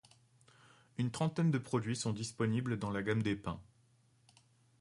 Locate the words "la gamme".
2.89-3.21